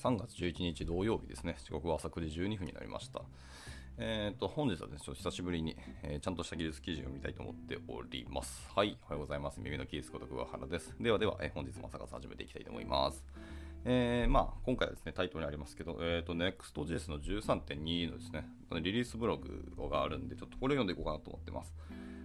[0.00, 1.56] 3月11日土曜日ですね。
[1.62, 3.20] 時刻は朝9時12分になりました。
[3.98, 8.66] えっ、ー、と、本日はですね、久しぶりに、えー、ちゃんとした技術記事を見たいと思っております。
[8.74, 9.60] はい、おはようございます。
[9.60, 10.96] 耳のキースこと桑原です。
[10.98, 13.22] ではでは、えー、本日も朝活始めていきたいと思います。
[13.84, 18.48] えー、まあ、今回はですね、タイトルにありますけど、えっ、ー、と、Next.js の13.2のですね、
[18.80, 21.74] リリースブログがあるんで、ちょっとこれ読んでいこうかなと思ってます。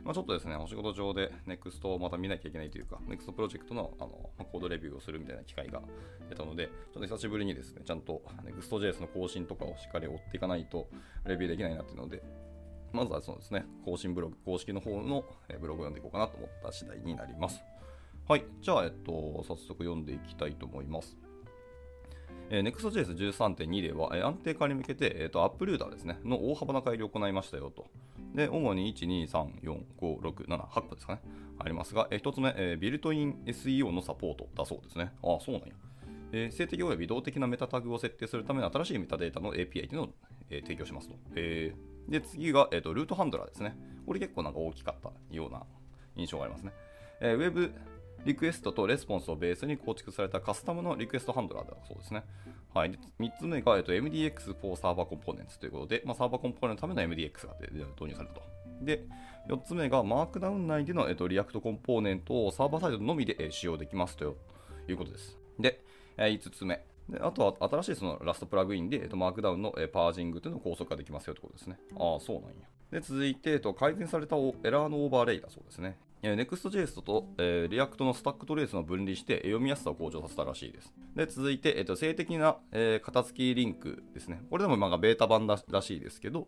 [0.06, 5.82] まあ、ちょっとですね、お仕事上で NEXT をまた見なきゃいけないというか、NEXT プロジェクトのあの、コードレビューをするみたいな機会が
[6.30, 10.88] 出たので、ちょっと久しぶりにですね、ちゃんと NEXTJS の更新とかをしっかり追っていかないと
[11.26, 12.22] レビューできないなっていうので、
[12.94, 15.26] まずはそうですね、更新ブログ、公式の方の
[15.60, 17.64] ブログを読んでいこうかなと思った次第になります。
[18.28, 21.18] はい、じゃあ、えっと、早速読んでいきたいと思います。
[22.52, 27.88] えー、Next.js13.2 では、えー、安定化に向けて、えーと、アップルーダーですね、の大幅な改良を行いましたよと。
[28.36, 31.22] で、主に1、2、3、4、5、6、7、8個ですかね。
[31.58, 35.14] ありますが、え、1つ目、えー、ビルトイン SEO のサポートだそうですね。
[35.24, 35.74] ああ、そうなんや。
[36.34, 40.10] えー、性的及び動的なメタタグを設定するための新しいメタデータの API というのを、
[40.50, 41.16] えー、提供しますと。
[41.36, 43.78] えー、で、次が、えーと、ルートハンドラーですね。
[44.06, 45.64] これ結構なんか大きかったような
[46.18, 46.74] 印象がありますね。
[47.22, 47.74] えー、ウェブ
[48.26, 52.24] リクエストとレスポンスをベースに構築されたカスタムのリクエストハンドラーだそうですね。
[52.74, 58.42] はい、で3つ目が、えっと、MDX for Server Components ということで、まあ、サーバーコンポーネントのための MDX が導入されたと。
[58.82, 59.06] で、
[59.48, 64.36] 4つ目が Markdown 内での、えっと、 React コンポーネントをサーバーサイドのみで、え使用できますと
[64.88, 65.38] いうことです。
[65.60, 65.84] で、
[66.18, 66.84] え5つ目。
[67.08, 71.78] であとは新しいその Rust プラグインで、えっと、 Markdown の、えパーシングというのを高速化できますよということですね。
[71.98, 72.56] ああ、そうなんや。
[72.92, 74.40] で続いて、えっと、改善されたエ
[74.72, 75.98] ラーのオーバーレイだそうですね。
[76.34, 80.94] Next.js と、えー、React のスタックトレースの分離して読みやすさを向上させたらしいです。
[81.16, 84.42] で続いて、えーと、静的な、えー、型付きリンクですね。
[84.50, 86.48] これでもまあベータ版らしいですけど、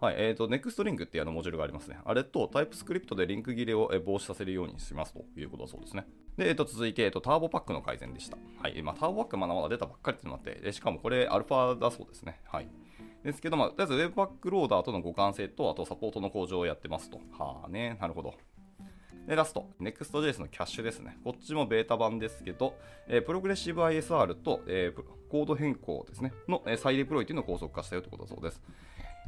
[0.00, 1.98] はいえーと、Next リンクっていうあのモジュールがありますね。
[2.04, 6.06] あれと TypeScript でリンク切れを防止させるようにしますということだそうですね。
[6.36, 8.36] で、えー、と続いて、えーと、ターボパックの改善でした。
[8.60, 12.40] はいまあ、ターボパックまだまだ出たばっかりっていうのがあって、しかもこれアルファだそうですね。
[12.46, 12.68] はい
[13.24, 17.18] ですけど、まあ、とりあえず Webpack ローダーとの互換性と、あとサポートの向上をやってますと。
[17.38, 18.34] はあね、なるほど。
[19.26, 21.18] で、ラスト、Next.js のキャッシュですね。
[21.24, 22.74] こっちもベータ版ですけど、
[23.08, 28.62] えー、プログレッシブ ISR と、えー、コード変更ですね、の、えー、再デプロイというのを高速化したよということだそうです。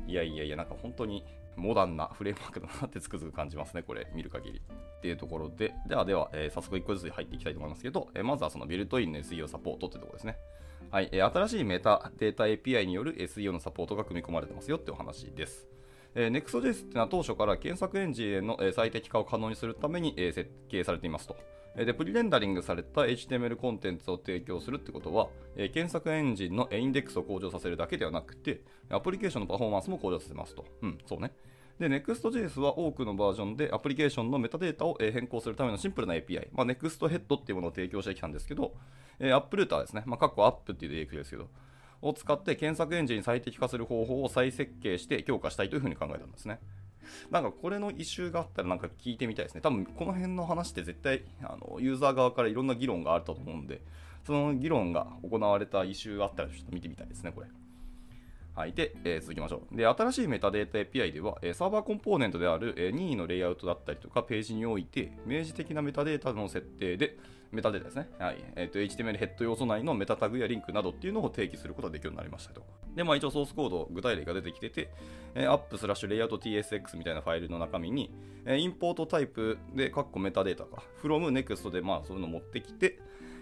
[0.06, 1.24] いやいやいや、なんか本当に
[1.56, 4.60] モダンなフレームワークだなってつくづく感じますね、これ、見る限り。
[4.98, 10.36] っていうところで、ではでは、えー、早速1個ずつ入っていきたいと思いますけど、えー、まずはそのビルトインの SEO サポートってところですね。
[10.90, 15.75] はい、えー、新しいメタデータ API による SEO のサポートが組み込まれてますよってお話です。
[16.18, 21.36] えー、Next.js っていうのは当初から検索エンジンへの、最適化を可能にするために、え設計されていますと。
[21.76, 30.64] で、プリレンダリングされた HTML コンテンツを提供するってことは、え検索エンジンのインデックスを向上させるだけではなくて、アプリケーションのパフォーマンスも向上させますと。
[30.80, 31.32] うん、そうね。
[31.78, 38.72] で、Next.js は多くのバージョンでアプリケーションのメタデータを変更するためのシンプルな API、まあ、NextHead っていうものを提供してきたんですけど、
[39.18, 41.48] えー、アップルーターですね、まあ、カッコアップっていうディレクトですけど、
[42.02, 46.60] を使って検索エンジンに最適化する方法を再設計して強化したいというふうに考えたんですね。
[47.30, 49.60] なんかこれのイシューがあったらなんか聞いてみたいですね。
[49.60, 53.82] 多分この辺の話って絶対あのユーザー側からいろんな議論があったと思うんで、
[54.26, 57.46] その議論が行われたイシューがあったらちょっと見てみたいですね、これ。
[58.56, 58.72] はい。
[58.72, 59.76] で、えー、続きましょう。
[59.76, 67.18] で、新しいメタデータ API では、えー、サーバーコンポーネントである、えー、任意のレイアウトだったりとか、ページにおいて、明示的なメタデータの設定で、
[67.52, 68.08] メタデータですね。
[68.18, 68.44] はい。
[68.56, 72.62] えっ、ー、と、HTML ヘッド要素内のメタタグやリンクなどっていうのを定義することができるようになりましたと。
[72.94, 74.90] で、まあ一応ソースコード、具体例が出てきてて、
[75.34, 78.10] えー、 app スラッシュ layout TSX みたいなファイルの中身に、
[78.44, 82.98] えー、 import type で、カッコメタデータか、from next で、まあそういうのを持ってきて、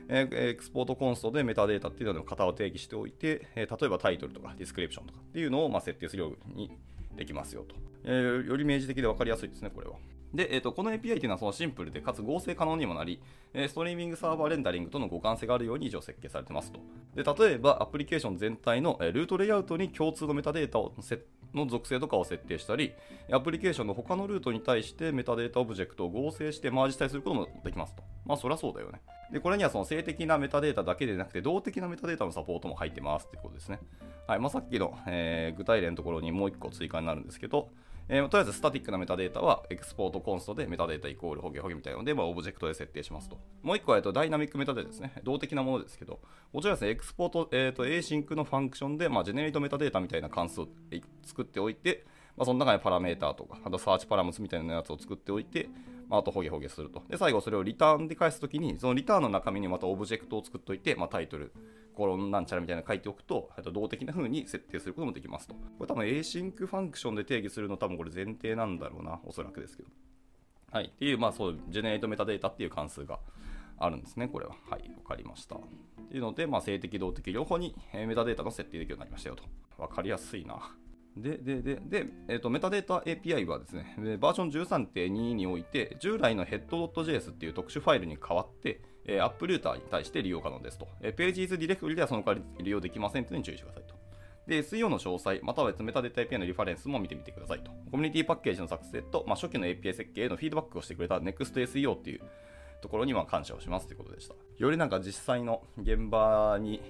[0.09, 6.71] えー、 export const でメタデータっていうのの型を定義しておいて、えー、例えばタイトルとかディスクリプションとかっていうのをまあ設定するように
[7.17, 7.75] できますよと。
[8.05, 9.95] えー、より明示的で分かりやすいですね、これは。
[10.35, 13.21] で、えーと、この API というのはそのシンプルでかつ合成可能にもなり、
[13.53, 16.81] え、ストリーミングサーバーレンダリングとの互換性があるように以上設計されてますと。
[17.15, 20.93] で例えば、アプリケーション全体の、え、ルートレイアウトに共通のメタデータを
[21.55, 22.93] の属性とかを設定したり、
[23.31, 28.03] アプリケーションの他のルートに対してメタデータオブジェクトを合成してマージしたりすることもできますと。
[28.27, 29.01] まあ、そりゃそうだよね。
[29.33, 33.79] で、これにはその静的なメタデータだけでなくて、動的なメタデータのサポートも入ってますっていうことですね。
[34.27, 34.41] はい。
[34.41, 37.71] まあ、さっきの、えー、具体例のところにもう1個追加になるんですけど、
[38.09, 43.39] えー、とりあえずスタティックなメタデータは export const でメタデータイコールホゲホゲみたいなので、まあ、オブジェクトで設定しますと。
[43.63, 45.15] もう一個は、えー、とダイナミックメタデータですね。
[45.25, 46.21] 動的なものですけど、
[46.53, 50.69] こちらですね、 export、えー、と async の function で、まあ、 generateMetadata みたいな関数を
[51.25, 52.05] 作っておいて、
[52.37, 55.69] まあ、その中にパラメーターとか、あと searchParams みたいなやつを作っておいて、
[56.09, 57.03] まあ、あとホゲホゲすると。
[57.09, 61.53] で、最後それをリターンで返すときに、そのリターンの中身にまたオブジェクトを作っておいて、まあ、タイトル、
[61.95, 65.55] コロンなんちゃらみたいな書いておくと、と動的な風に設定することもできますと。
[65.55, 69.89] これ多分 async ファンクションで定義するの多分これ前提なんだろうな、おそらくですけど。
[70.73, 70.87] はい。
[70.87, 73.21] っていう、まあそう、 generateMetadata っていう関数が
[73.79, 74.57] あるんですね、これは。
[74.69, 75.57] はい、わかりました。
[75.57, 75.59] っ
[76.09, 79.45] ていうので、まあ、静的動的両方にメタデータが設定できるようになりましたよと。
[79.79, 80.77] わかりやすいな。
[81.17, 90.89] で、で、で、で、えーと、メタデータ API はですね、バージョン13.2において、従来の head.js っていう特殊ファイルに代わって、えー、アップルーターに対して利用可能ですと。
[91.01, 93.95] えー、ページーズディレクトリではその代わり利用できませんというのに注意してくださいと。
[94.47, 97.71] で、SEO の詳細、または別メタデータ API のリファレンスも見てみてくださいと。
[97.91, 102.21] コミュニティパッケージの作成と、まあ、初期の API 設計へのフィードバックをしてくれた NEXTSEO っていう
[102.83, 104.35] ところには感謝をしますということでした。
[104.59, 106.83] よりなんか実際の現場に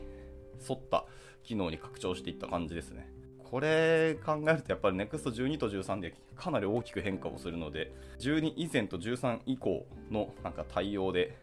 [0.68, 1.06] 沿った
[1.44, 3.08] 機能に拡張していった感じですね。
[3.38, 11.36] これ考えるとやっぱり NEXT12 と13でかなり大きく変化をするので、12以前と13以降のなんか対応で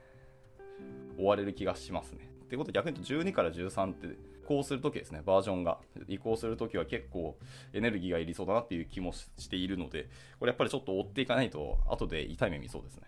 [1.22, 2.30] 終われる気がしますね。
[2.44, 4.10] ってことで逆に言うと12から13って移
[4.46, 5.78] 行するときですね、バージョンが
[6.08, 7.38] 移行するときは結構
[7.74, 10.10] エネルギーがいりそうだなっていう気もしているので、
[10.40, 13.04] これやっぱりちょっと追っていかないと後で痛い目見そうですね。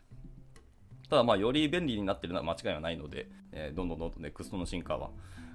[1.10, 5.10] ただまあより便利になってるのは間違いはないので、えー、どんどんどんどん NEXT の進化は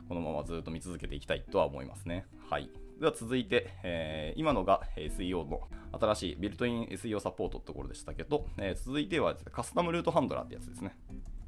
[0.09, 2.27] このままずっと見続けていきたいとは思いますね。
[2.51, 2.71] はい。
[3.01, 5.61] では続いて、えー、今のが SEO の
[5.93, 10.97] 新しいビルトイン SEO サポートってところでしたけど、えー、続いては、カスタムルートハンドラーってやつですね。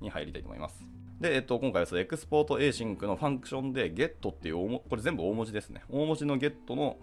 [0.01, 1.00] に入りたいと思います。
[1.21, 5.83] で、えっと、今回はそのエクスポート Async のファンクションで get っていう、これ全部大文字ですね。
[5.91, 6.97] 大文字の get の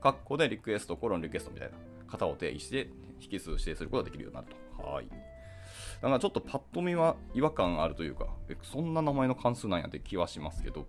[0.00, 1.76] 括弧でリクエスト、コロンリクエストみたいな
[2.10, 2.88] 型を定義して、
[3.20, 4.46] 引数指定することができるようになる
[4.78, 4.82] と。
[4.82, 5.08] はい。
[5.08, 8.28] だからちょっとパッと見は違和感あるというか、
[8.62, 10.86] そんな名前の関数なんやって気はしますけど、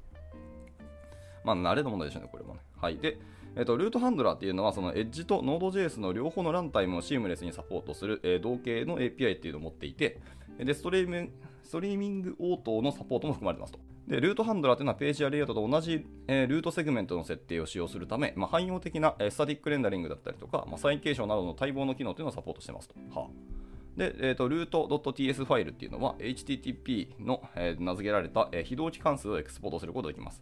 [1.44, 2.62] まあ、慣れの問題でしょうね、これもね。
[2.80, 2.98] はい。
[2.98, 3.18] で、
[3.58, 10.22] えっと、 Route Handler っていうのは、その Edge と Node.js の両方のランタイムをシームレスにサポートする、えー、同型の API っていうのを持っていて、
[10.58, 11.30] でストリーム
[11.64, 13.80] ストリーミング応答のサポートも含まれてますと。
[14.08, 22.96] で、 Route Handler というのはページやレイアウトと同じ、えー、ルートセグメントの設定を使用するため、まあ、汎用的な、えー、スタティックレンダリングだったりとか、まあ、サインケーションなどの待望の機能というのをサポートしてますと。
[23.18, 23.62] はあ
[23.96, 30.42] で、えーと、 route .ts ファイルっていうのは HTTP の、えー、名付けられた、えー、非同期関数をエクスポートすることができます。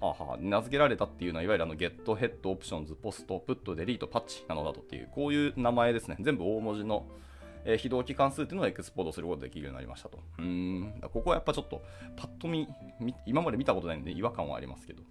[0.00, 6.16] はあはあ、名付けられたっていうのは、いわゆるあの get、head、options、post、put、delete、patch なのだとっていう、こういう名前ですね。
[6.20, 7.06] 全部大文字の、
[7.64, 10.18] えー、非同期関数っていうのをエクスポートすることができるようになりましたと。
[10.38, 11.82] うん、ここはやっぱちょっと、
[12.16, 12.68] パッと見、
[13.26, 15.02] 今まで見たことないんで違和感はありますけど。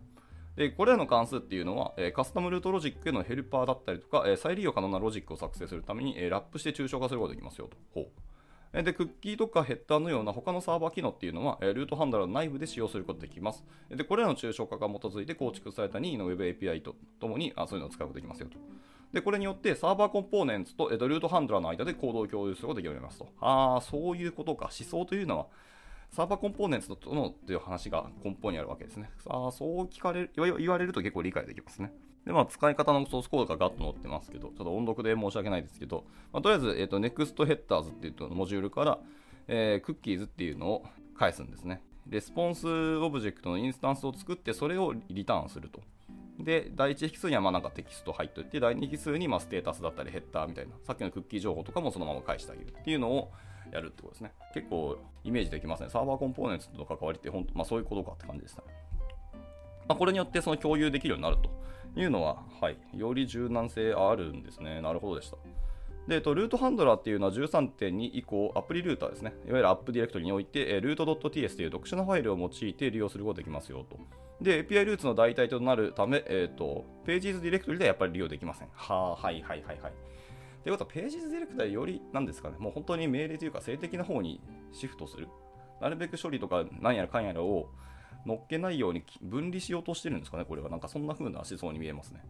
[0.56, 7.78] で、これらの関数っていうのは、えー、カスタムルートロジックへのヘルパーだったりとか、えー、再利用可能なロジックを作成するために、えー、ラップして抽象化することができますよと。
[7.94, 8.08] ほう
[8.82, 13.64] で、クッキーとかヘッダーのような他のサーバー機能っていうのは、ルートハンドラーの内部で使用することができます。
[13.90, 18.58] で、これらの抽象化が基づいて構築された任意の Web API とともにあそういうのを使うことができますよと。
[19.14, 23.28] で、これによってサーバーコンポーネンツと、えっと、ルートハンドラーの間でコードを共有することができますと。
[23.40, 24.66] ああ、そういうことか。
[24.66, 25.48] 思想というのは、
[26.10, 29.12] サーバーコンポーネンツとのという話が根本にあるわけですね。
[29.28, 31.94] ああ、そう聞かれる、言われると結構理解できますね。
[32.26, 39.00] で、まあ、使い方のソースコードがガッと載ってますけど、ちょっと音読で申し訳ないですけど、まあ、とりあえず、えっと、Next Headers っていうモジュールから、
[39.48, 41.82] えー、 cookies っていうのを返すんですね。
[42.08, 42.68] レスポンス
[42.98, 45.82] オブジェクトのインスタンスを作って、それをリターンすると。
[46.44, 53.32] で、第1引数にはまなんかテキスト入っておいて、第2引数にまステータスだったりヘッダーみたいな、さっきのクッキー情報とかもそのまま返してあげるっていうのを
[53.72, 54.34] やるってことですね。
[54.54, 55.90] 結構イメージできますね。
[55.90, 58.64] Server Components との関わりって本当、まあそういうことかって感じですね。
[59.88, 61.50] まあ、これによってその共有できるようになると
[62.00, 64.82] いうのは、はい、より柔軟性あるんですね。
[64.82, 65.38] なるほどでした。
[66.08, 69.34] で、えっと、ルートハンドラーっていうのは13.2以降、アプリルーターですね。
[69.48, 73.98] いわゆるアップディレクトリにおいて、ルート .ts という特殊なファイルを用いて利用することができますよと。
[74.44, 78.68] で、API ルーツの代替となるため、えっ、ー、と、ページズディレクトリではやっぱり利用できません。
[78.74, 79.94] はあ、はいはいはいはい。
[80.64, 84.42] ということは、ページズディレクトリより、なんですかね、もう本当に命令というか、性的な方に
[84.74, 85.30] シフトする。
[85.80, 87.70] なるべく処理とか、なんやらかんやらを
[88.26, 90.70] 乗っけないように分離しようとしてるんですかね、これは。
[90.70, 92.22] なんかそんな風な思想に見えますね。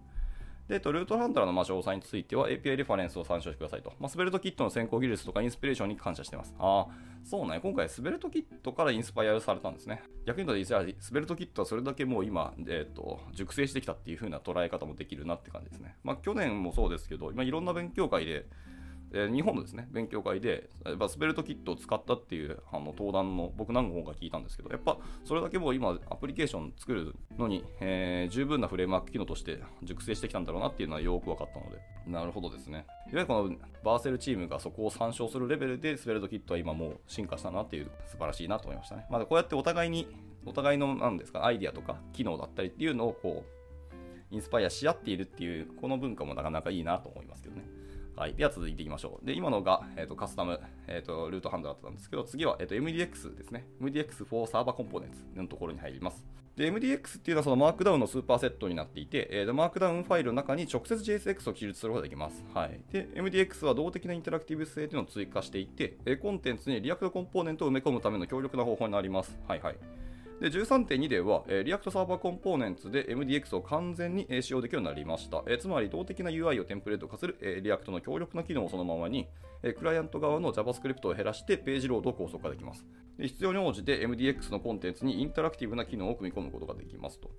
[0.67, 3.93] で、と、ルートハンドラーのま詳細については API レファレンスを参照してくださいと。
[3.99, 6.55] まあ、スベルトキットの先行技術とかインスピレーションに感謝してます。
[6.57, 7.59] ああ、そうね。
[7.61, 10.03] 今回スベルトキットからインスパイアされたんですね。
[10.25, 15.97] 逆に言うと、スベルトキットはそれだけもう今、えっ、ー、と、熟成してきたっていう風な捉え方もできるなって感じですね。
[16.03, 18.45] まあ、去年もそうですけど、今いろんな勉強会で、
[19.13, 20.69] え日本のですね、勉強会で、
[21.07, 31.77] スベルトキットを使ったっていうあの登壇の僕何本か聞いたんですけど、やっぱそれだけもう今アプリケーション作るのに、えー、十分なフレームワーク機能として熟成してきたんだろうなっていうのはよく分かったので、
[32.07, 32.79] なるほどですね。
[32.79, 39.05] いわゆるこのバーセルチームがそこを参照するレベルでスベルトキットは今もう進化したなっていう素晴らしいなと思いましたね。
[39.11, 40.07] まだこうやってお互いに、
[40.45, 47.63] お互いの何ですか、アイディアとか機能だったりっていうのをこう、インスパイアし合っているっていう、この文化もなかなかいいなと思いますけどね。
[48.15, 48.35] はい。
[48.35, 49.25] では続いていきましょう。
[49.25, 53.65] で、今のが、えーと、カスタム、えーと、 Route Handler だったんですけど、次は、えーと、MDX ですね。
[53.81, 56.23] MDX for Server Components のところに入ります。
[56.55, 62.45] で、MDX っていうのはそのマークダウンのスーパーセットになっていて、えー、マークダウンファイルの中に直接 JSX を記述することができます。
[62.53, 62.79] はい。
[62.91, 69.35] で、MDX は動的なインタラクティブ性というのを追加していて、えコンテンツに React コンポーネントを埋め込むための強力な方法になります。
[69.47, 70.02] はいはい。
[70.39, 75.43] で13.2では、えー、 React Server Components で MDX を完全に、えー、使用できるようになりました。
[75.47, 79.27] えー、つまり、動的な UI をテンプレート化する、えー、 React の強力な機能をそのままに、
[79.61, 82.85] えー、クライアント側の JavaScript を減らしてページロードを高速化できます。
[83.17, 87.29] で必要に応じて MDX のコンテンツにインタラクティブな機能を組み込むことができますと。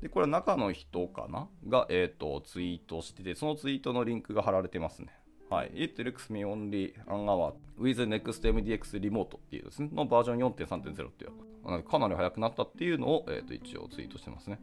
[0.00, 1.48] で、これは中の人かな？
[1.68, 5.08] が、えーと、ツイートしてて、そのツイートのリンクが貼られてますね。
[5.52, 5.70] はい。
[5.74, 14.58] It looks me only an hour with NextMDX remote っていうですね、のバージョン4.3.0っていう、かなり速くなったっていうのを、えー、と一応ツイートしてますね。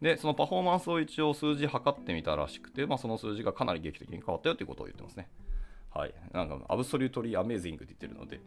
[0.00, 5.28] で、そのパフォーマンスを一応数字測ってみたらしくて、まあ、その数字がかなり劇的に変わったよということを言ってますね。
[5.92, 6.14] はい。
[6.32, 8.40] なんか、アブソリュートリーアメージングって言ってるので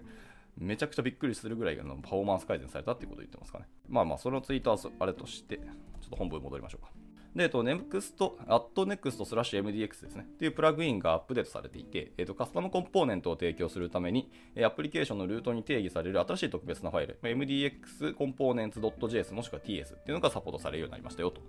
[0.56, 3.68] めちゃくちゃびっくりするぐらいのパフォーマンス改善されたっていうことを言ってますかね。
[3.88, 5.62] まあまあ、そのツイートはあれとして、ちょ
[6.06, 6.95] っと本文に戻りましょうか。
[7.36, 10.26] で、えっと、Next、@next スラッシュ MDX ですね。
[10.26, 14.30] っていうプラグインがアップデートされていて、えっと、カスタムコンポーネントを提供するために、
[14.64, 21.42] アプリケーションのルートに定義される新しい特別なファイル、MDX コンポーネンツ .js もしくは TS っていうのがサポートされるようになりましたよと。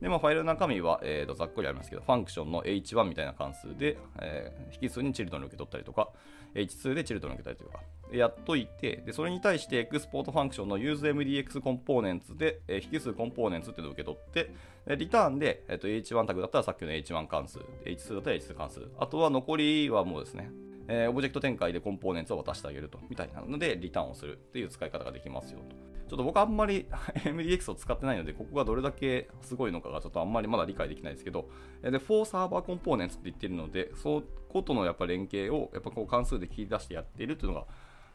[0.00, 6.10] で、まあ、ファイルの中身は、えー、とざっくりありますけど、 function の H1 みたいな関数で、えー、引数に children を受け取ったりとか、
[6.54, 7.80] H2 で children を受けたりとか、
[8.12, 14.54] やっといて、でそれに対してエクスポートファンクションの useMDX コンポーネンツで、えー、引数 components っていうのを受け取って、
[14.96, 20.50] リターンで、えー、と H1 タグだったらさっきの H1 関数、H2 だったら H2 関数、あとは残りはもうですね、
[20.86, 25.97] えー、オブジェクト展開で components を渡してあげると、みたいなので、リターンをするっていう使い方ができますよと。
[26.08, 26.86] ちょっと僕あんまり
[27.24, 31.48] MDX を使ってないので、ここがどれだけすごいのかがちょっとあんまりまだ理解できないですけど、
[31.82, 37.66] で、 for Server Components って言ってるので、そことのやっぱ連携をやっぱこう関数で切り出してやっているっていうのが、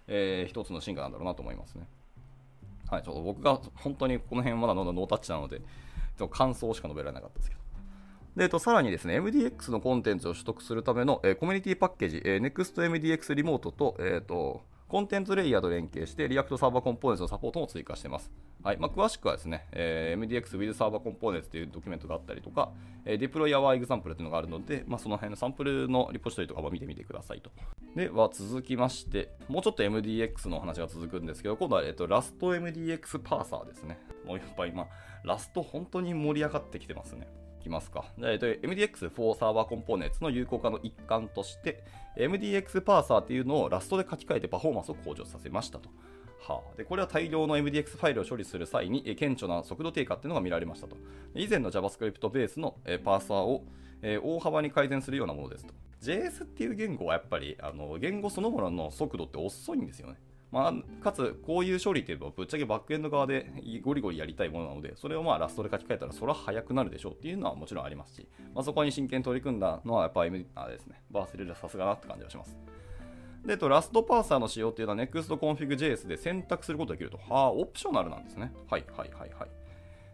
[0.08, 1.88] えー、一つの進化なんだろうなと思いますね。
[2.90, 5.62] はい、ちょっと僕が本当にこの辺まだノータッチなので、
[6.18, 7.62] ちょ感想しか述べられなかったですけど。
[8.36, 18.32] で、えっと、さらにですね、MDX のコンテンツを取得するための、えー、コミュニティパッケージ、えー、NextMDX リモートと、えっ、ー、と、コンテンツレイヤーと連携して、 React Server Components のサポートも追加しています。
[18.64, 22.72] はいまあ、詳しくはですね、えー、MDX with Server Components というドキュメントがあったりとか、
[23.04, 27.50] えー、Deploy Our Example というのがあるので、まあ、その辺のサンプルのリポジトリとかも見てみてくださいと。
[27.96, 33.98] では続きまして、もうちょっと MDX の話が続くんですけど、今度は、えっと、ラスト MDX パーサーですね。
[34.28, 34.86] もうやっぱい今、
[35.24, 37.28] ラスト本当に盛り上がってきてますね。
[37.64, 38.06] きますか。
[38.20, 41.84] えっと、MDX for Server Components の有効化の一環として、
[42.18, 45.90] MDX パーサーっていうのをラストで書き換えてパフォーマンスを向上させましたと。
[46.40, 50.98] はあ、でこれは大量の MDX ファイルを処理する際に顕著な速度低下っていうのが見られましたと。
[51.36, 53.64] 以前の JavaScript ベースのパーサーを
[54.02, 55.74] 大幅に改善するようなものですと。
[56.02, 60.18] JS っていう言語はやっぱりあの言語そのものの速度って遅いんですよね。
[60.54, 72.56] まあ、かつ、こういう処理っていうのはぶっちゃけバックエンド側でゴリゴリやりたいものなので、それをまあラストで書き換えたら、それは速くなるでしょうっていうのはもちろんありますし、まあ、そこに真剣に取り組んだのは、やっぱりあですね、バーセルでさすがなって感じがします。
[73.44, 77.18] で、と、ラストパーサーの使用っていうのは NextConfig.js で選択することができると。
[77.18, 78.54] はあ、オプショナルなんですね。
[78.70, 79.50] はいはいはいはい。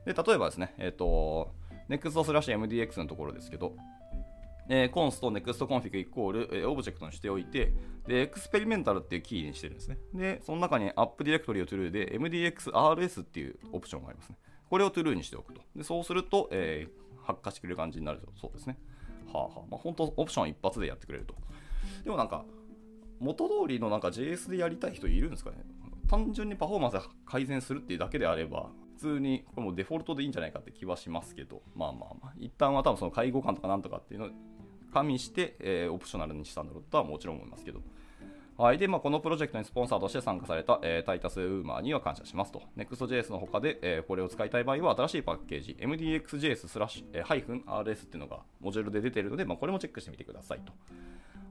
[0.05, 1.51] で、例えばですね、えっ、ー、と、
[1.89, 3.73] Next/MDX のところですけど、
[4.71, 7.73] えー、 const NextConfig イコール、えー、オブジェクトにしておいて、
[8.07, 9.97] で、 experimental っていうキーにしてるんですね。
[10.13, 14.37] で、その中に App ディレクトリを True で MDXRS っていうオプションがありますね。
[14.69, 15.61] これを True にしておくと。
[15.75, 18.77] で、そうすると、えー、発火してくれる感じになるそうですね。
[19.33, 19.59] はあはあ。
[19.71, 21.33] まあ、本当オプション一発でやってくれると。
[22.03, 22.45] でもなんか、
[23.19, 25.57] 元通りのなんか JS でやりたい人いるんですかね
[26.09, 34.29] 単純にパフォーマンス改善するっていうだけであれば、普通にこれもデフォルトでいいんじゃないかって気はしますけど、まあまあまあ、一旦は多分その介護官とかなんとかっていうの
[34.89, 37.81] 加味して、えー、オプショナルにしたんだろうとはもちろん思いますけど。
[38.59, 38.77] はい。
[38.77, 42.61] で、まあ、このプロジェクトにスポンサーとして参加された、えー、タイタスウーマーには感謝しますと。
[42.75, 50.73] Next.js の他で、えー、これを使いたい場合は、新しいパッケージ、MDX js スラッシュえ、ハイフン rs っていうのがモジュールで出てるので、まあ、これもチェックしてみてくださいと。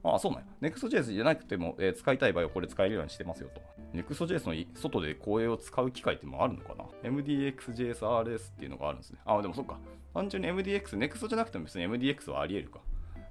[0.03, 0.45] ああ、そうなんや。
[0.61, 3.61] Next.js じゃなくても、えー、使いたい場合はこれ使えるようにしてますよと。
[3.95, 9.19] Next.js の外でこれを使う機会ってもあるのかな ?MDXJSRS っていうのがあるんですね。
[9.25, 9.79] あ、でもそっか。
[10.13, 12.79] 単純に MDX、Next じゃなくても別に MDX はあり得るか。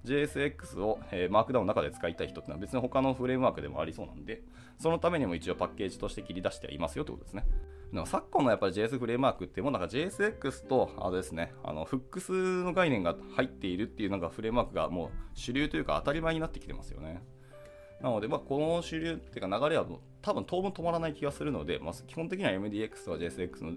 [0.05, 4.43] JSX を、えー、マークダウンの中で使いたい人ってのは別に他のフレームワークでもありそうなんで、
[4.79, 7.47] そのためにも一応パッケージとして切り出してはいますよってことですね。
[7.93, 17.23] なんか昨今のやっぱり JS フレームワークってもうなんか JSX とあれですね、あのフックスの概念が入っているっていうなんかフレームワークがもう主流というか当たり前になってきてますよね。
[18.03, 19.85] なので、まあ、この主流っていうか流れは
[20.23, 23.73] 多分当分止まらない気がするので、まあ、基本的には MDX とか JSX の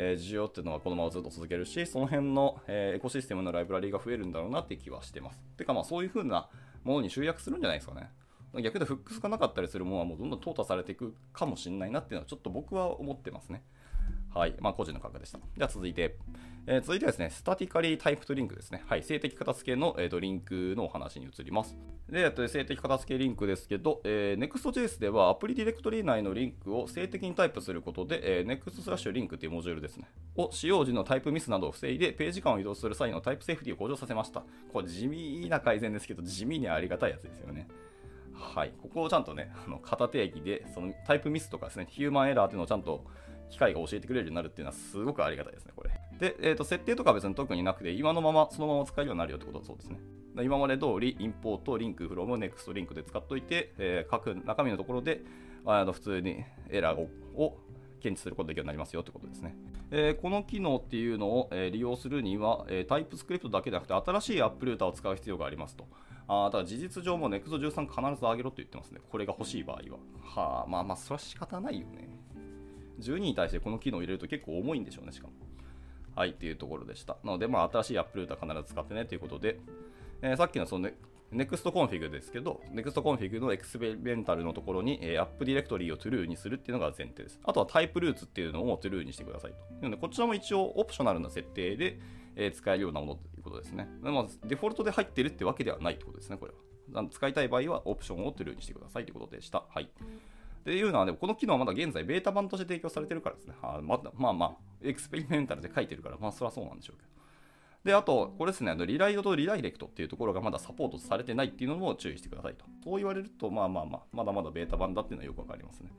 [0.00, 5.42] えー、需要っていうのはこのままずっと続けるし、その辺の、えー、エコシステムのライブラリが増えるんだろうなって気はしてます。
[5.56, 6.48] てかまあそういう風な
[6.84, 8.10] ものに集約するんじゃないですかね。
[8.62, 13.62] 逆でフックスがなかったりするものはもうどんどん淘汰されていくかもしれないなっていうのはちょっと僕は思ってますね。
[14.34, 14.54] はい。
[14.60, 15.38] まあ、個人の価格でした。
[15.56, 16.16] では続いて、
[16.66, 18.84] えー、続いてですね、スタティカリータイプとリンクですね。
[18.86, 19.02] はい。
[19.02, 21.74] 静的片付けの、えーと、リンクのお話に移ります。
[22.10, 30.10] で、えっと、静的片付けリンクですけど、えー、Next.js ではアプリディレクトリ内のリンクを静的にタイプすることで、えー、Next スラッシュリンクというモジュールですね。
[30.36, 34.44] を使用時のタイプミスなどを防いで、ページ間を移動する際のタイプセーフティーを向上させました。
[34.72, 37.66] これ地味な改善ですけど、地味にありがたいやつですよね。
[38.34, 38.72] はい。
[38.80, 43.04] ここをちゃんとね、あの型定義で、そのタイプミスとかですね、ヒューマンエラーっていうのをちゃんと
[43.50, 45.90] 機械が教えてくれるようになるっていうのはすごくありがたいですね、これ。
[46.18, 49.98] で、えーと、設定とか別に特になくて、今のままそのまま使えるようになるよってことだそうですね。
[50.42, 55.22] 今まで通り、インポート、リンク、フロム、ネクストリンクで使っといて、えー、各中身のところで、
[55.64, 57.58] あの普通にエラーを
[58.00, 59.56] 検知することができるようになりますよってことですね。
[59.90, 65.86] えー、この機能っていうのを、えー、利用するには、えー、タイプスクリプトだけでなくて、新しいアップルーターを使う必要がありますと。
[66.30, 69.00] あだ事実上も NEXT13 必ず上げろと言ってますね。
[69.10, 69.98] これが欲しい場合は。
[70.22, 72.08] はあ、まあまあ、それは仕方ないよね。
[73.00, 75.32] 12に対してこの機能を入れると結構重いんでしょうね、しかも。
[76.14, 77.16] はい、っていうところでした。
[77.22, 79.60] なので、まあ、新しい App Router 必ず使ってねということで、
[80.20, 80.96] えー、さっきのその、ね、
[81.32, 87.38] Next コンフィグですけど、Next コンフィグのエクスペリメンタルのところに、えー、アップディレクトリーを true にするっていうのが前提です。
[87.44, 89.58] あとは typedRoutes っていうのを true にしてくださいと。
[89.82, 92.00] なので、こちらも一応オプショナルな設定で、
[92.34, 93.88] えー、使えるようなものということですね。
[94.00, 96.52] まあ、デフォルトで入ってるってわけではないってことですね、これ
[96.94, 97.04] は。
[97.10, 99.64] 使いたい場合はオプションを true にしてくださいということでした。
[99.68, 99.90] はい。
[100.68, 103.54] っていうのは、ね、この機能はまだ現在ベータ版として提供されてるからですね。
[103.62, 107.08] あまだまあまあ、エクスペリメンタルで書いてるから、まあそれはそうなんでしょうけど。
[107.84, 112.66] で、あと、これですね、リライドとリダイレクトっていうところがまだサポートされてないっていうのも注意してくださいと。
[112.84, 115.90] そう言われると、まあまあまあ、まだまだベータ版だっていうのはよくわかりますね。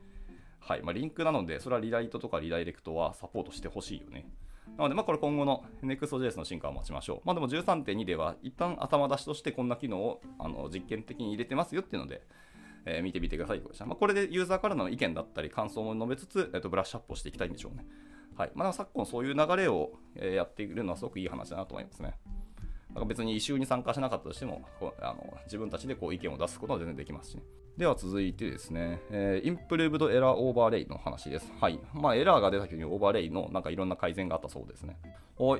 [0.59, 0.83] はい。
[0.83, 4.29] まあ、リンクなので、それはリライトとかリダイレクトはサポートしてほしいよね。
[4.77, 7.21] なので、まあ、これ今後の Next.js の進化を待ちましょう。
[7.25, 12.21] まあ、でも13.2では、一旦頭出しとしてこんな機能をあの実験的に入れてますよっていうので、
[12.89, 17.85] えー、見てみてくださいまあ、これでユーザーからの意見だったり感想も述べつつ、えー、とブラッシュアップをしていきたいんでしょうね。
[18.35, 22.15] はいまあ、昨今そういう流れを、やっているのはすごくいい話だなと思いますね。
[22.93, 24.63] なんか別に issue に参加しなかったとしても、
[25.01, 27.43] あの自分たちでこう意見を出すことは全然できますしね。
[27.79, 31.49] では続いてですね、えー、 Improved Error Overlay の話です。
[31.61, 31.79] はい。
[31.93, 34.99] まあ、エラーが出た時にオーバーレイのなんかいろんな改善があったそうですね。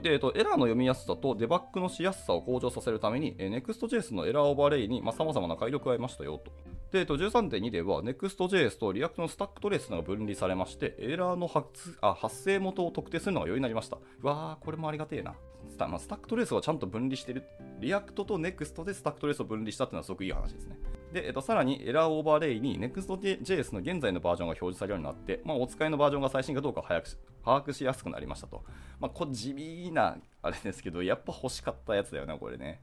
[0.02, 6.52] で、えっと、エラーの読みやすさとデバッグのしやすさを向上させるために、えー、Next.js のエラーオーバーレイに、まあ、様々な改良を加えましたよと。
[6.92, 13.98] で、えっと、13.2では Next.js と React のスタックトレースが分離されまして、エラーの発あ発生元を特定するのが容易になりました。
[14.22, 15.36] うわー、これもありがてえな。
[15.70, 17.44] スタ,、まあ、スタックトレースをちゃんと分離してる。
[17.80, 20.78] React と Next でスタックトレースを分離したっていうのはすごくいい話ですね。
[21.14, 27.10] で、えっと、さらにエラーオーバーレイに Next.js の現在のバージョンが表示されるようになって、まあ、お使いのバージョンが最新かどうか早く
[27.44, 28.64] 把握しやすくなりましたと。
[29.00, 32.82] まあ、こ地味なあれですけど、やっぱ欲しかったやつだよね、これね。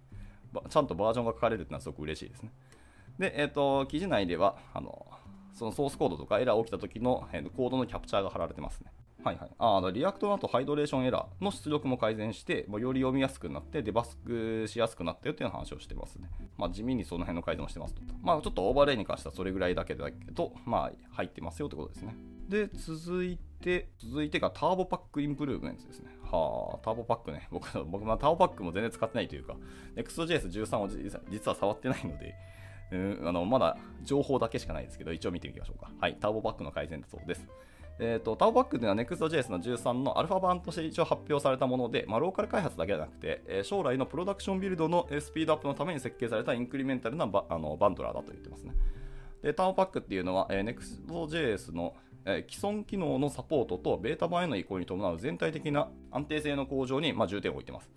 [0.68, 2.50] ちゃんとバージョンが書かれるってのはすごく嬉しいですね。
[3.18, 5.06] で、えっ、と、記事内では、あの、
[5.52, 8.92] そのソースコードとかエラー起きた時の、えー、コードのキャプチャーが貼られてますね。
[9.26, 9.50] はいはい。
[9.58, 16.30] あの React の後、ハイドレーションエラーの出力も改善して、もうより読みやすくなって、デバッグしやすくなったよっていう話をしてますね。
[16.56, 18.02] まあ、地味にその辺の改善をしてますと。
[18.22, 22.14] まあ、ちょっとオーバーレイに関してはそれぐらいだけだけど、まあ、入ってますよってことですね。
[22.48, 26.10] で、続いて、続いてが Turbopack Improvements ですね。
[26.22, 27.48] はあ、 Turbopack ね。
[27.50, 29.56] 僕、僕ま Turbopack も全然使ってないというか、
[29.96, 30.88] Next.js13 を
[31.30, 32.36] 実は触ってないので、
[32.92, 35.90] うん、あのまだ情報だけしかないですけど、一応見てみましょうか。
[35.98, 37.48] はい、 Turbopack の改善だそうです。
[37.98, 48.74] えーと、タオバックというのは Next.js の13のアルファ版として一応発表されたもので、まあ、ローカル開発だけではなくて、えー、将来のプロダクションビルドのスピードアップのために設計されたインクリメンタルなバあのバンドラーだと言ってますね。
[49.42, 51.94] で、タオパックっていうのは、えー、Next.js の、
[52.26, 57.90] えー、既存機能のサポートとベータ版への移行に伴う全体的な安定性の向上に、まあ、重点を置いてます。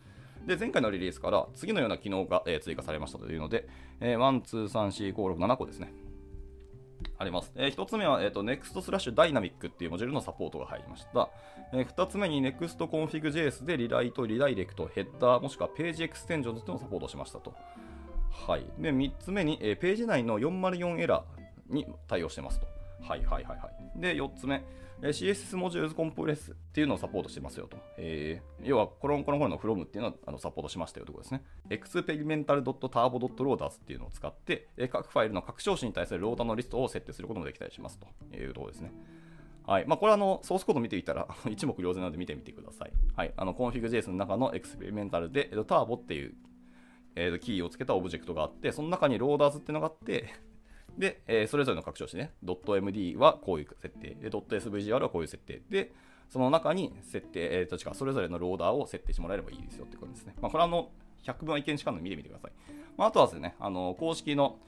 [0.45, 3.67] で、前回のリリースから次のような機能が、えー、追加されましたというので、
[3.99, 5.91] えー、1、2、3、4、5、6、7個ですね。
[7.19, 7.51] あります。
[7.55, 11.29] えー、1つ目は、えーと、Next スラッシュダイナミックっていうモジュールのサポートが入りました。
[11.73, 17.53] えー、2つ目に Next Config.js でリライト、リダイレクト、ヘッダー、もしくは page extension というのをサポートしましたと。
[18.32, 18.65] はい。
[18.79, 22.67] で、3つ目に、えー、ページ内の404エラーに対応してますと。
[23.01, 23.99] はいはいはいはい。
[23.99, 24.63] で、4つ目、
[25.01, 27.77] CSS モジュールコンプレスっていうのをサポートしてますよと。
[27.97, 31.41] えー、要は、コロンコロンコロンの from っていうのをあのサポートしましたよということですね。
[31.69, 38.91] experimental.turbo.loaders っていうのを使って、各ファイルの拡張子に対するローダーのリストを設定することもできたりしますというところですね。
[39.65, 39.85] はい。
[39.85, 42.91] まあ、これはあの、ソースコード見ていたら一目瞭然なので見てみてください。
[43.15, 43.33] はい。
[43.38, 46.33] あの、config.js の中のエクスペリメンタルで、ターボっていう、
[47.15, 50.33] えー、キーをつけたオブジェクトがあって、その中にローダーズっていうのがあって、
[50.97, 55.91] で、えー、それぞれの拡張子ね、.md はこういう設定、で、.svgr はこういう設定、で、
[56.30, 60.36] その中に設定、えー、と違うそれぞれのローダーを設定してもらえればいいですよってことですね。
[60.41, 60.89] まあ、これはあの
[61.23, 62.52] 100分は意見しかの見てみてください。
[62.97, 64.60] まあ、あとはですね、あの公式の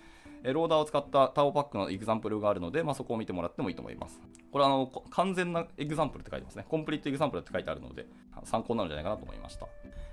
[0.43, 4.19] ローダーを使った Turbopack の example があるので、まあ、そこを見てもらってもいいと思います。
[4.51, 6.65] これはあの完全な example って書いてますね。
[6.67, 8.07] complete example って書いてあるので、
[8.43, 9.67] 参考になるんじゃないかなと思いました。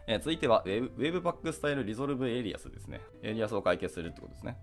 [0.07, 3.01] えー、続いてはウェブ、 Webpack style resolve alias ですね。
[3.23, 4.59] alias を解決するってことですね。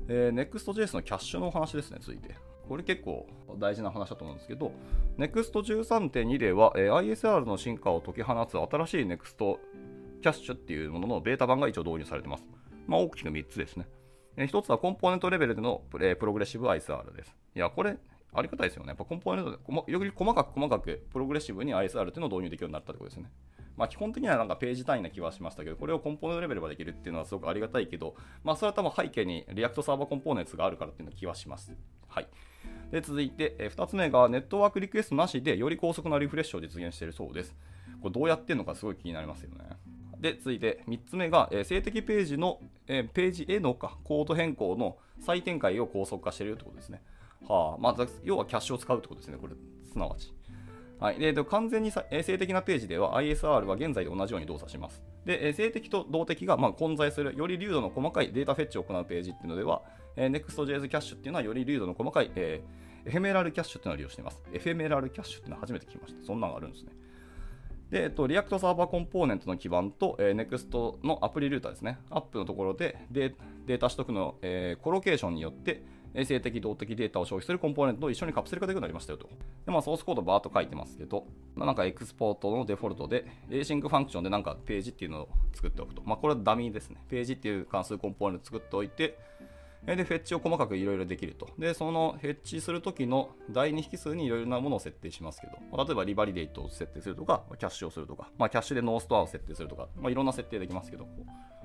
[0.08, 2.34] えー、Next.js のキャッシュのお話ですね、続いて。
[2.68, 3.26] これ結構
[3.58, 4.72] 大事な話だと思うんですけど、
[5.16, 9.58] Next13.2 では、えー、ISR の進化を解き放つ新しい Next
[10.24, 12.46] キャッシュっていうもののベータ版が一応導入されてます。
[12.86, 13.86] まあ、大きく3つですね。
[14.38, 17.36] え1つはコンポーネントレベルでのプレプログレッシブ ISR です。
[17.54, 17.98] いや、これ、
[18.32, 18.88] ありがたいですよね。
[18.88, 23.30] やっぱコンポーネントで、より細かく細かくプログレッシブに ISR っていうのを導入できるようになったってことですね。
[23.76, 31.70] まあ、基本的にはなんかページ単位な気はしましたけど、これをコンポーネントレベルまでできるっていうのはすごくありがたいけど、まあ、それは多分背景に React Server Components があるからっていうの気はします。
[32.08, 32.28] はい。
[32.90, 37.54] で、続いて、え2つ目がネットワークリクエストなしでより高速なリフレッシュを実現しているそうです。
[38.00, 39.64] これどうやってるのかすごい気になりますよね。
[40.24, 47.02] で、続いて3つ目が、えー、静的ページの、えー、ページへのかコード変更の再展開を高速化しているということですね。
[47.46, 49.52] はあ、まあ、要はキャッシュを使うってことですね、これ、
[49.84, 50.32] すなわち。
[50.98, 55.02] はい、で完全に静的なページでは ISR は現在と同じように動作します。
[55.26, 59.82] で、静的と動的がま混在するより粒度の細かいデータフェッチを行うページっていうのでは、
[60.16, 64.40] え Next.js キャッシュっていうのはより粒度の細かい、えー、 ephemeral cache っていうのを利用しています。
[64.54, 66.24] ephemeral cache っていうのは初めて聞きました。
[66.24, 66.92] そんなのがあるんですね。
[67.94, 72.00] で、えっと、 React Server Component の基盤と、えー、NEXT のアプリルーターですね。
[72.10, 79.28] app のところでデータ取得の、えー、 colocation によって、静的、動的データを消費するコンポーネントと一緒にカプセル化できるようになりましたよと。
[79.64, 86.02] で、まあ、ソースコードバーっと書いてますけど、ま、なんか export の default で、 async function でなんかページっていうのを作っておくと。
[86.04, 87.00] まあ、これはダミーですね。
[87.08, 89.16] ページっていう関数コンポーネント作っておいて、
[89.86, 91.48] で、フェッチを細かくいろいろできると。
[91.58, 101.06] で、そのフェッチするときの第2引数にいろいろなものを設定しますけど、例えば revalidate を設定するとか、キャッシュをするとか、まあ、キャッシュで no-store を設定するとか、まあ、いろんな設定できますけど、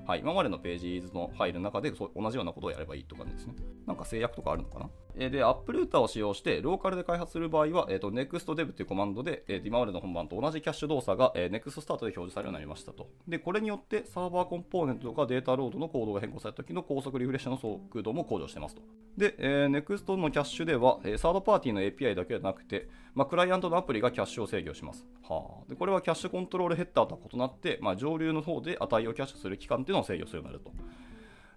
[0.06, 3.54] はい、今までのページのファイルの中で同じようなことをやればいいとかですね。
[3.86, 4.90] なんか制約とかあるのかな？
[5.16, 13.08] で、アップルーターを使用してローカルで開発する場合は、えーと、NextDev というコマンドで、えー、今までの本番と同じキャッシュ動作が、えー、NextStart で表示されるようになりましたと。
[13.28, 18.82] で、これによってサーバーコンポーネントとかデータロードのコードが変更された時の高速リフレッシュの速度も向上してますと。
[19.16, 25.06] で、えー、Next のキャッシュでは、えー、サードパーティーの API だけではなくて、まあ、クライアントのアプリがキャッシュを制御します。
[25.28, 30.72] はあ、でこれはキャッシュコントロールヘッダーとは異なって、まあ、上流の方で値をキャッシュする期間っていうのを制御するようになると。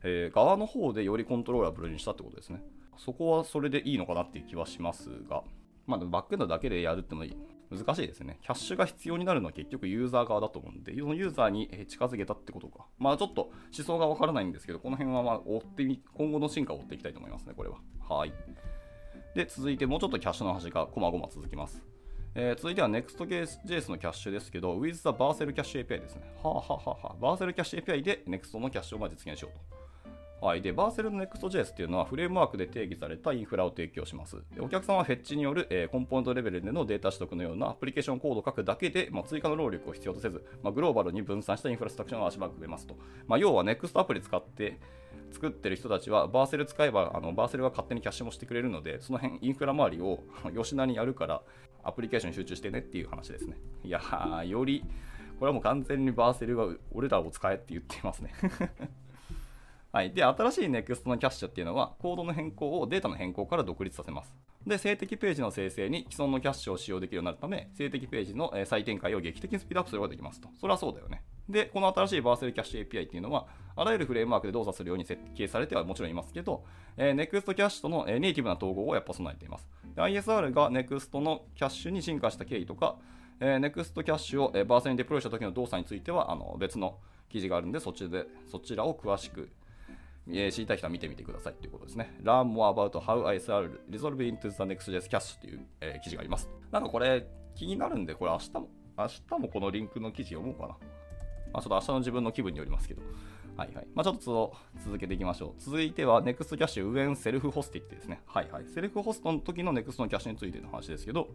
[0.04, 2.62] えー、側の方でよりコントローラブルにしたってことですね。
[2.98, 5.44] そこはそれでいいのかなっていう気はしますが、
[5.86, 7.24] まあ、バックエンドだけでやるっても
[7.70, 8.40] 難しいですね。
[8.42, 12.86] キャッシュが必要になるのは結局ユーザー側だと思うんで、そのユーザーに近づけたってことか。
[13.00, 13.54] まあちょっと思
[13.86, 17.78] 想がわからないんですけど、この辺はま追ってみ、今後の進化を追っていきたいと思いますね、これは。
[18.08, 18.34] はい。
[19.36, 21.84] で、続いてもうちょっとキャッシュの話がこまごま続きます。
[22.36, 26.24] えー、続いては Next.js のキャッシュですけど、with the Barsel キャッシュ API ですね。
[26.42, 29.83] はあ、はあははあ、バーセルキャッシュ API で Next のキャッシュをま実現しようと。
[30.44, 34.44] はい、で、 Vercel の Next.js っていうのはフレームワークで定義されたインフラを提供します。
[34.54, 42.98] でお客さんはフェッチによる、えー、コンポーネントレベルでのデータ取得のようなアプリケーションコードを書くだけで、まあ、追加の労力を必要とせず、まあ、グローバルに分散したインフラストラクチャーを足場くれますと。
[43.26, 44.80] まあ、要は Next アプリ使って
[45.32, 50.20] 作ってる人たちは Vercel 使えばあの Vercel が勝手にキャッシュもしてくれるのでその辺インフラ周りを
[50.54, 51.42] よしなにやるから
[51.84, 54.84] アプリケーションに集中してねっていう話ですねいやーより
[55.40, 58.34] これはもう完全に Vercel が俺らを使えって言っていますね
[59.94, 60.12] はい。
[60.12, 64.34] で、新しい NEXT のキャッシュっていうのは、コードの変更をデータの変更から独立させます。
[64.66, 70.50] で、静的ページの生成に既存のキャッシュを使用できるようになるため、静的ページの再展開を劇的にスピードアップすることができますと。
[70.60, 71.22] それはそうだよね。
[71.48, 76.66] で、この新しいバーセルキャッシュ API っていうのは、あらゆるフレームワークで動作するように設計されてはもちろんいますけど、
[76.98, 79.70] えー、NEXT キャッシュとの、えネイティブな統合をやっぱ備えています。
[79.96, 82.96] ISR が NEXT のキャッシュに進化した経緯とか、
[83.40, 86.98] えー、NEXT キャッシュを、え、バーセルにデプロイした時の動作については、あの別の
[87.30, 89.52] 記事があるんで、そっちで、そちらを詳しく
[90.30, 92.16] えー、知りたい人は見てみてくださいということですね。
[92.24, 96.50] Learn more about how ISR evolved into the Next.js Cache という、えー、記事があります。
[96.72, 100.78] なんかこれ気になるんで、これ明日も、明日もこのリンクの記事読もうかな。
[101.54, 103.02] まあ、ちょっと明日の自分の気分によりますけど。
[103.56, 103.88] はいはい。
[103.94, 105.62] まあ、ちょっと続けていきましょう。
[105.62, 108.22] 続いては Next キャッシュ when self hosted ですね。
[108.26, 108.66] はいはい。
[108.68, 111.30] セルフホストの時の Next のキャッシュについての話ですけど、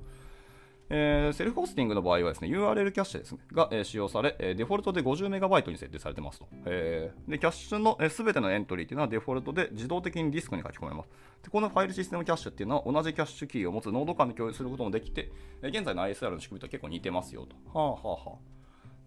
[0.90, 6.48] えー、セルフホスティングの場合はですね、URL キャッシュです、ね、が、えー、使用され、えー、デフォルトで 50MB に設定されてますと。
[6.64, 11.09] えー、で、キャッシュのすべ、えー、てのエントリーというのはデフォルトで自動的にディスクに書き込めます。
[11.42, 15.31] でこのファイルシステムキャッシュっていうのは同じキャッシュキーを持つノード間で共有することもできて、
[15.62, 17.79] えー、現在の ISR の仕組みと結構似てますよと。
[17.79, 18.59] はあはあはあ。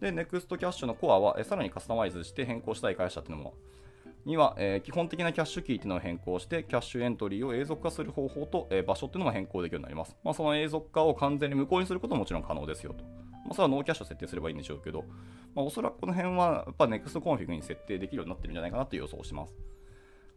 [0.02, 3.54] で、NEXT キャッシュのコアは、え、さらにカスタマイズして変更したい会社っていうのも
[4.26, 10.16] には、えー、基本的なキャッシュキーっていうのを変更して、キャッシュエントリーを永続化する方法と、えー、場所っていうのも変更できるようになります。
[10.24, 13.04] まあ、その永続化を完全に無効にすることももちろん可能ですよと。
[13.04, 15.06] まあ、それは no-cache を設定すればいいんでしょうけど、
[15.56, 19.56] まあ、おそらくこの辺はやっぱ NEXT コンフィグに設定できるようになってるんじゃないかなという予想をします。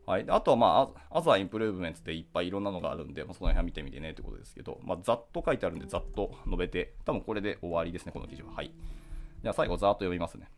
[0.07, 8.53] はい、あとは、まあ、アザーインプルーブメンツでいっぱいいろんなのがあるんで、まあ、その辺は見てみてねということですけど、まあ、ざっと書いてあるんで、ざっと述べて、多分これで終わりですね、この記事は。
[8.53, 8.71] はい。
[9.43, 10.49] じゃあ最後、ざっと読みますね。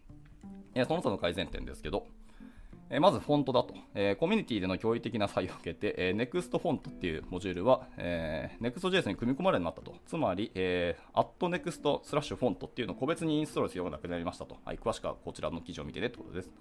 [0.75, 2.07] えその他の改善点ですけど、
[2.89, 9.95] えまずフォントだと、えー、コミュニティでの驚異的な採用を受けて、えー、NEXT フォントっていうモジュールは、えー、NEXTJS に組み込まれるようになったと。
[10.07, 14.57] つまり、えー、@NEXT スラッシュフォントっていうのを個別にインストールするようがなくなりましたと。
[14.65, 16.53] はい、詳しくはこちらの記事を見てねってことです。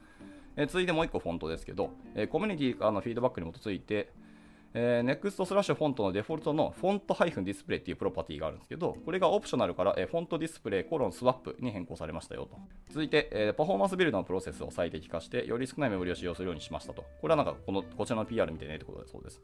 [0.57, 4.11] え、続いてもう1個フォントですけど、え、コミュニティからのフィードバックに基づいて、
[4.77, 12.57] えー、Next スラッシュフォントのデフォルトの font ハイフン display っていうプロパティがあるんですけど、これが optional から、えー、 font display コロン swap に変更されましたよと。
[12.89, 17.05] 続いて、えー、パフォーマンスビルドのプロセスを最適化して、より少ないメモリを使用するようにしましたと。
[17.21, 19.41] これはなんかこのこちらの PR 見てねってことだそうです。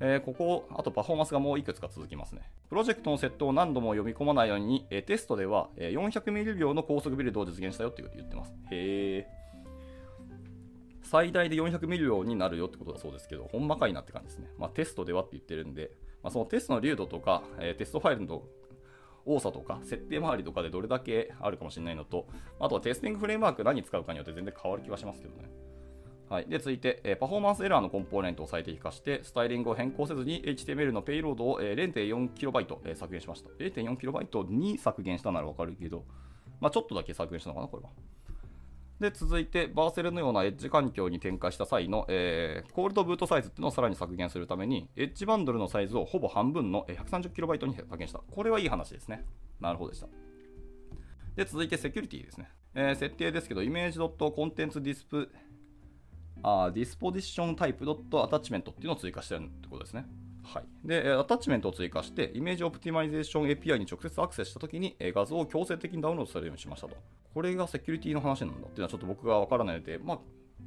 [0.00, 2.42] えー、ここ、あとパフォーマンスがもういくつか続きますね。
[2.68, 8.52] プロジェクトのセットを何度も読み込まないように、えー、テストでは、え、400ミリ秒の高速ビルドを実現したよって言ってます。
[8.70, 9.37] へー。
[11.08, 14.48] 最大で400ミリ秒になるよってことだそうですけど、ほんまかいなって感じですね。
[14.58, 15.90] まあ、テストではって言ってるんで、
[16.22, 18.42] まあ、そのテストの粒度とか、えー、テストファイルの
[19.24, 22.26] 多さとか、設定周りとかでどれだけあるかもしれないのと、
[22.60, 25.48] あとはテスティングフレームワーク何使うかによって全然変わる気はしますけどね。
[26.28, 33.48] はい、で続いて、えー、パフォーマンスエラーのコンポーネントを最適化して、スタイリングを変更せずに HTML のペイロードを、えー、0.4KB、えー、削減しました。
[33.58, 36.04] 0.4KB に削減したならわかるけど、
[36.60, 37.90] まあ、ちょっとだけ削減したのかな、これは。
[39.00, 48.18] で、続いて、 Vercel のようなエッジ環境に展開した際の、えー、コールドブートサイズっていうのをさらに削減するために、エッジバンドルのサイズをほぼ半分の 130KB に削減した。
[48.18, 49.24] これはいい話ですね。
[49.60, 50.08] なるほどでした。
[51.36, 52.48] で、続いてセキュリティですね。
[52.74, 55.30] えー、設定ですけど、イメージドット content disp、
[56.42, 60.06] あ disposition type ドット attachment っていうのを追加してるってことですね。
[60.48, 66.96] はい、で、アタッチメントを追加して、 Image Optimization API に直接アクセスしたときに、画像を強制的にダウンロードされるようにしましたと。
[67.34, 70.18] これがセキュリティの話なんだっていうのはちょっと僕がわからないので、まあ、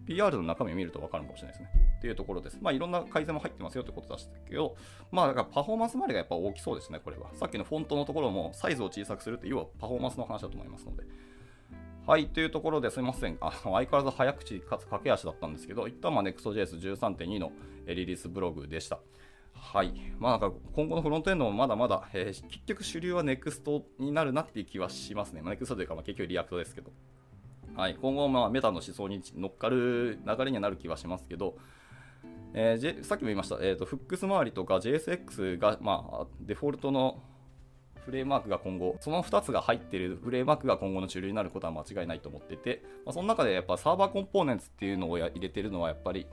[0.06, 1.82] PR の中身を見るとわかるかもしれないですね。
[1.98, 2.60] っていうところです。
[2.62, 4.76] まあ、いろんな改善も入ってますよってことでしたけど、
[5.12, 7.34] まあ、だからパフォーマンス周りがやっぱ大きそうですね、これは。
[7.34, 11.04] さっきのフォントのところもサイズを小さくするって、要はパフォーマンスの話だと思いますので。
[12.08, 13.38] はい、というところですみません。
[13.42, 17.52] あの相変わらず早口かつ駆け足だったんですけど、一旦まあ Next.js13.2 の
[17.86, 19.00] リリースブログでした。
[19.62, 19.94] はい。
[20.20, 25.42] まあなんか今後のフロントエンドもまだまだ、えー、結局主流は NEXT になるなっていう気はしますね。
[25.42, 26.92] まあ、NEXT というか、まあ、結局 React ですけど。
[27.76, 27.96] はい。
[28.02, 31.56] 今後まあ Meta の思想に乗っかる流れにはなる気はしますけど、
[32.54, 37.22] えー、さっきも言いました、えーと、 hooks 周りとか JSX が、まあ、デフォルトの
[38.06, 46.26] フレームワークが今後、その2つが入っているフレームワークが今後の主流になることは間違いないと思ってて、まあ、その中でやっぱ Server Components っていうのを入れてるのはやっぱり、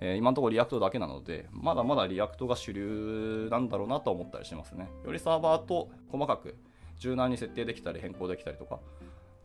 [0.00, 4.88] えー、今のところ React だけなので、まだまだ React が主流なんだろうなと思ったりしますね。
[5.04, 6.56] よりサーバーと細かく
[6.98, 8.80] 柔軟に設定できたり変更できたりとか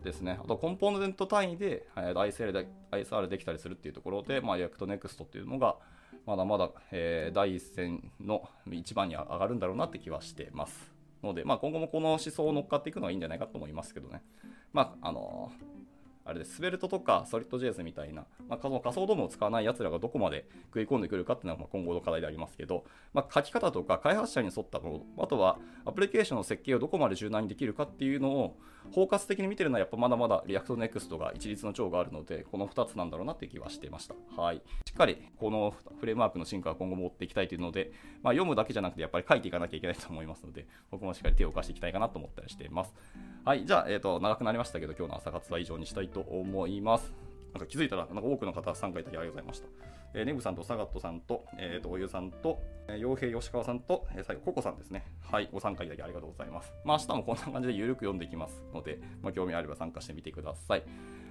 [0.04, 0.40] ですね。
[0.44, 5.78] あとコンポーネント単位で、ISR, で ISR できたりするっていうところで、まあ、 React Next っていうのが
[6.26, 10.92] まだまだ、えー、第一線の一番に上がるんだろうなって気はしてます。
[11.24, 14.24] ので、まあ、今後もこの思想を乗っかっていくのはいいんじゃないかと思いますけどね。
[14.74, 15.81] まあ、あのー
[16.24, 28.58] あれです、 Svelte とかソリッド JS みたいな、まあ、仮想 DOM を使わない奴らがどこまで食い込んでくるかっていうのはま今後の課題でありますけど、まあ、書き方とか開発者に沿ったもの、あとはアプリケーションの設計をどこまで柔軟にできるかっていうのを
[28.92, 34.16] 包括的に見てるのはやっぱまだまだ React Next が一律の長があるので、この2つなんだろうなって気はしていました。
[34.36, 34.62] はい。
[34.88, 37.92] しっかりこのフレームワークの進化を今後持っていきたいというので、
[38.24, 42.94] まあ、読むだけじゃなくてやっぱり書いていかなきゃいけないと思いますので、僕もしっかり手を貸していきたいかなと思ったりしています。
[43.46, 43.66] はい。
[43.66, 47.14] じゃあ、えっ、ー、と、長くなりましたけど、今日の朝活は以上にしたいと思います。
[47.54, 49.68] なんか気づいたら、なんか多くの方参加いただきありがとうございました。
[50.14, 55.06] えー、ネブさんとサガットさんと、えー、とおゆさんと、えー、洋平吉川さんと、えー、最後、ココさんですね。
[55.22, 56.74] はい、ご参加いただきありがとうございます。
[56.84, 60.84] まあ、明日もこんな感じで ゆるく読んでいきますので、まあ、興味あれば参加してみてください。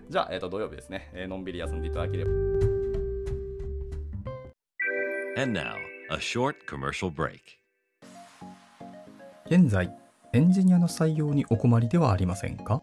[0.09, 2.31] じゃあ、えー、と土曜日ですね、えー、のんびり休んでいただければ。
[5.41, 5.77] And now,
[6.11, 7.41] a short commercial break.
[9.47, 9.91] 現在、
[10.33, 12.83] エンジニアの採用にお困りではありませんか？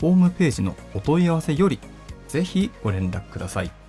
[0.00, 1.78] ホームページのお問い合わせより、
[2.28, 3.79] ぜひご連絡ください。